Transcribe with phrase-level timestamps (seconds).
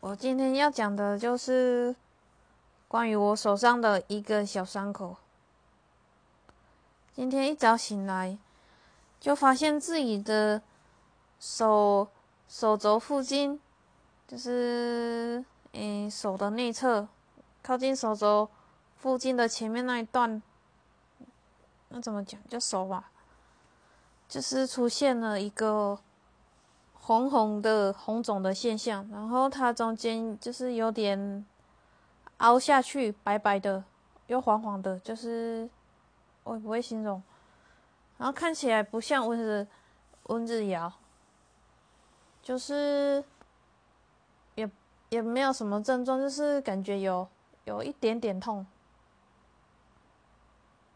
[0.00, 1.94] 我今天要讲的就是
[2.88, 5.14] 关于我手上的一个小伤口。
[7.12, 8.38] 今天一早醒来，
[9.20, 10.62] 就发现自己的
[11.38, 12.08] 手
[12.48, 13.60] 手肘附近，
[14.26, 17.06] 就是嗯手的内侧，
[17.62, 18.48] 靠近手肘
[18.96, 20.42] 附近的前面那一段，
[21.90, 22.40] 那怎么讲？
[22.48, 23.10] 就手吧，
[24.26, 25.98] 就是出现了一个。
[27.02, 31.44] 红红的红肿的现象，然后它中间就是有点
[32.36, 33.82] 凹下去，白白的
[34.28, 35.68] 又黄黄的，就是
[36.44, 37.20] 我也不会形容。
[38.16, 39.66] 然后看起来不像蚊子
[40.24, 40.92] 蚊子咬，
[42.42, 43.24] 就是
[44.54, 44.70] 也
[45.08, 47.26] 也没有什么症状，就是感觉有
[47.64, 48.64] 有一点点痛，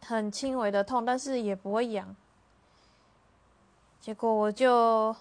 [0.02, 2.14] 很轻微的痛，但是也不会痒。
[3.98, 5.16] 结果我就。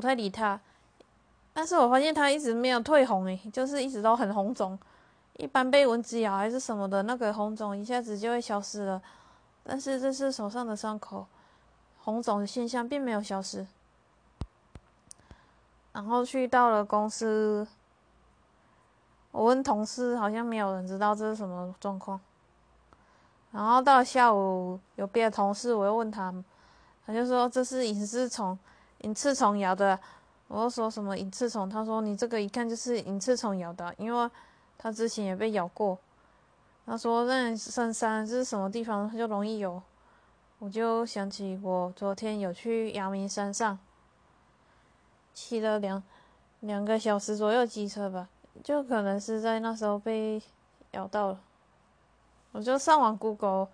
[0.00, 0.58] 不太理他，
[1.52, 4.78] 但是我发现他一直没有退红诶，就是一直都很红肿。
[5.34, 9.02] 一般被蚊子咬还是什么的，那个红肿一下子就会消失了。
[9.62, 11.26] 但是这是手上的伤口，
[11.98, 13.66] 红肿的现象并没有消失。
[15.92, 17.68] 然后去到了公司，
[19.32, 22.18] 我问同事，好像没有人知道这是什么状况。
[23.50, 26.32] 然后到下午有别的同事，我又问他，
[27.04, 28.58] 他就说这是隐丝虫。
[29.00, 29.98] 隐翅虫咬的，
[30.48, 31.68] 我说什么隐翅虫？
[31.68, 34.30] 他说你这个一看就是隐翅虫咬的，因为
[34.76, 35.98] 他之前也被咬过。
[36.84, 39.82] 他说那深山是什么地方就容易有，
[40.58, 43.78] 我就想起我昨天有去阳明山上，
[45.32, 46.02] 骑了两
[46.60, 48.28] 两个小时左右机车吧，
[48.62, 50.42] 就可能是在那时候被
[50.90, 51.40] 咬到了。
[52.52, 53.68] 我就上网 Google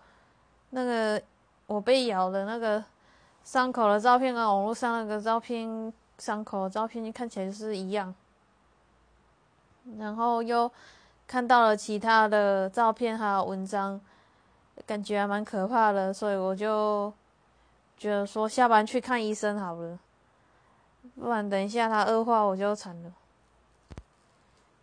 [0.70, 1.20] 那个
[1.66, 2.84] 我被咬的那个。
[3.46, 8.12] 伤口的照片跟网络上那个照片，伤口的照片看起来就是一样。
[9.98, 10.68] 然后又
[11.28, 14.00] 看到了其他的照片还有文章，
[14.84, 17.12] 感觉还蛮可怕的，所以我就
[17.96, 19.96] 觉得说下班去看医生好了，
[21.14, 23.12] 不然等一下他恶化我就惨了。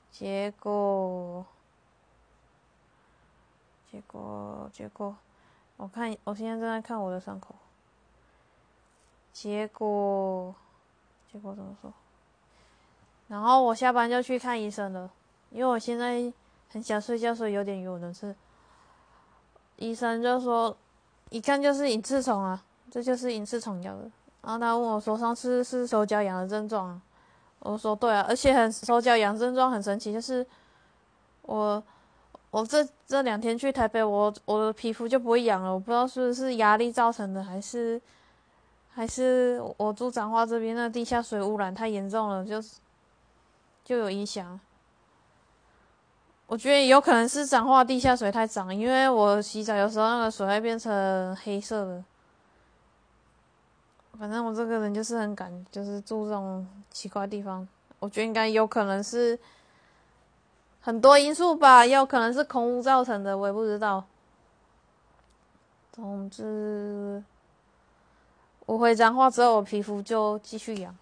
[0.09, 1.45] 结果，
[3.91, 5.13] 结果，结果，
[5.75, 7.53] 我看我现在正在看我的伤口。
[9.33, 10.53] 结果，
[11.31, 11.91] 结果怎么说？
[13.27, 15.09] 然后我下班就去看医生了，
[15.49, 16.31] 因为我现在
[16.69, 18.35] 很想睡觉，所以有点晕的是。
[19.77, 20.77] 医生就说，
[21.31, 24.03] 一看就是隐翅虫啊，这就是隐翅虫咬的。
[24.43, 27.01] 然后他问我说，上次是手脚痒的症状啊？
[27.59, 30.45] 我说对啊，而且很手脚痒症状很神奇，就是
[31.41, 31.83] 我
[32.51, 37.99] 我这这两天去台北，我我的皮肤就不会痒了，我不知道是不是压力造成的，还是。
[38.95, 42.77] 还是我住彰化这边，那地下水污染太严重了，就是
[43.83, 44.59] 就有影响。
[46.45, 52.03] 我觉得有可能是彰化地下水太脏，因为我洗澡有时候那个水会变成黑色的。
[54.19, 57.67] 反正我这个人就是很敢，就是住这种奇怪地方。
[57.97, 59.39] 我觉得应该有可能是
[60.81, 64.05] 很多因素吧，也有可能是空污造成的，我也不知道。
[65.91, 67.23] 总之。
[68.65, 70.95] 我回脏化之后，我皮肤就继续痒。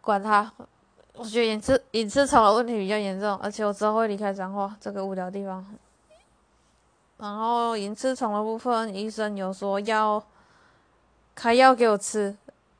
[0.00, 0.52] 管他，
[1.14, 5.64] 我觉得隐翅隐翅虫的问题比较严重，而且我之后会离开脏化这个无聊地方。
[7.18, 10.20] 然后隐翅虫的部分，医生有说要
[11.34, 12.36] 开药给我吃，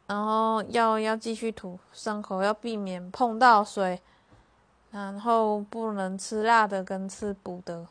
[0.06, 4.00] 然后药要继续涂，伤口要避免碰到水，
[4.90, 7.86] 然后不能吃辣的跟吃补的。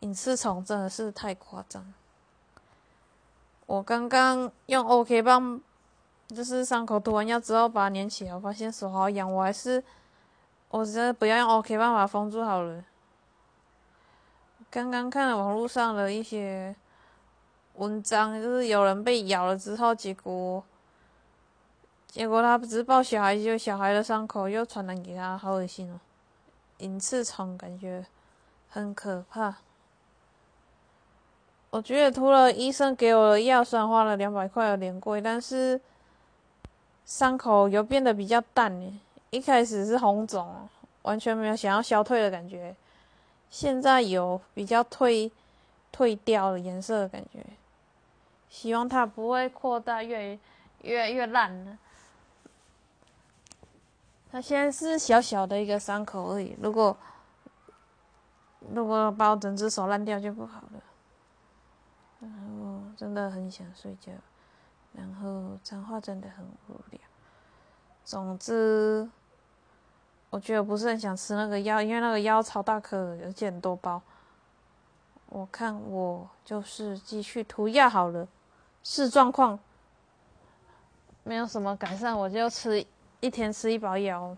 [0.00, 1.92] 隐翅虫真的是太夸张。
[3.66, 5.60] 我刚刚用 OK 棒，
[6.28, 9.82] 就是伤口涂完药之后把它粘起来，发现手好痒，我还是，
[10.68, 12.84] 我真的不要用 OK 棒把它封住好了。
[14.70, 16.74] 刚刚看了网络上的一些
[17.74, 20.62] 文章，就是有人被咬了之后，结果，
[22.06, 26.00] 结果他不是抱小孩，就小孩的伤口又传染给他，好恶心哦！
[26.78, 28.06] 隐翅虫感觉
[28.68, 29.56] 很可怕。
[31.70, 35.78] 我觉得涂了医生给我的药，虽然花了两百块，有点贵，但是
[37.04, 39.00] 伤口有变得比较淡呢。
[39.30, 40.68] 一开始是红肿，
[41.02, 42.74] 完全没有想要消退的感觉，
[43.50, 45.30] 现在有比较退
[45.92, 47.44] 退掉的颜色的感觉。
[48.48, 50.38] 希望它不会扩大，越
[50.82, 51.76] 越越烂了。
[54.30, 56.96] 它现在是小小的一个伤口而已，如果
[58.72, 60.82] 如果把我整只手烂掉就不好了。
[62.20, 64.12] 然后真的很想睡觉，
[64.92, 67.00] 然后讲话真的很无聊。
[68.04, 69.08] 总之，
[70.30, 74.00] 我觉得不是很想吃那个药，因为那个药超大颗，而且很多包。
[75.28, 78.26] 我看我就是继续涂药好了，
[78.82, 79.58] 视状况
[81.24, 82.86] 没有什么改善，我就吃
[83.20, 84.36] 一天吃一包药。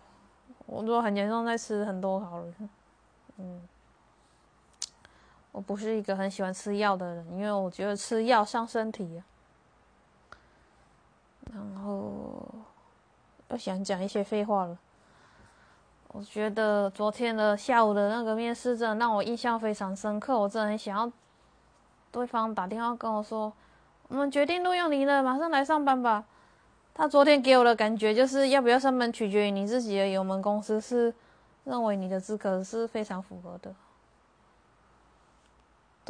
[0.65, 2.55] 我如果很严重，再吃很多好了。
[3.37, 3.61] 嗯，
[5.59, 9.21] 我不是一个很喜欢吃药的人，因为我觉得吃药伤身体。
[11.53, 12.47] 然后
[13.49, 14.79] 又想讲一些废话了。
[16.13, 20.39] 我觉得昨天的下午的那个面试，真的让我印象非常深刻。
[20.39, 21.11] 我真的很想要
[22.13, 23.53] 对方打电话跟我说
[24.07, 26.25] ：“我们决定录用你了，马上来上班吧。”
[26.95, 30.17] 他昨天给我的感觉就是要不要上班取决于你自己而已。
[30.17, 31.13] 我们公司是
[31.65, 33.75] 认为你的资格是非常符合的。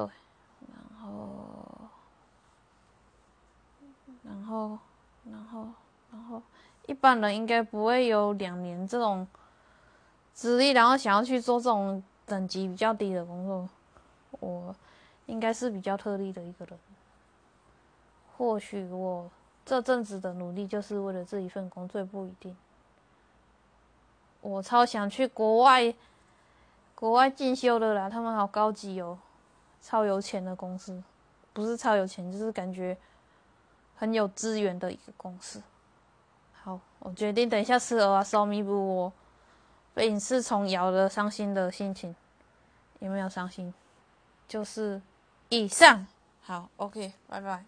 [0.07, 0.15] 对，
[0.69, 1.89] 然后，
[4.23, 4.79] 然后，
[5.25, 5.69] 然后，
[6.13, 6.43] 然后，
[6.87, 9.27] 一般人应该不会有两年这种。
[10.35, 13.69] 资历，然后想要去做这种等级比较低的工作，
[14.39, 14.73] 我
[15.27, 16.79] 应该是比较特例的一个人。
[18.37, 19.29] 或许我
[19.67, 22.57] 这阵子的努力就是为了这一份工作，不一定。
[24.41, 25.93] 我超想去国外，
[26.95, 29.19] 国外进修的啦，他们好高级哦，
[29.81, 31.03] 超有钱的公司，
[31.53, 32.97] 不是超有钱，就是感觉
[33.97, 35.63] 很有资源的一个公司。
[36.53, 39.13] 好，我决定等一下吃鹅啊，烧弥补我。
[39.95, 42.15] 被影视虫咬了，伤心的心情
[43.01, 43.75] 有没有伤心？
[44.47, 45.03] 就是
[45.49, 46.07] 以上，
[46.41, 47.65] 好，OK，拜拜。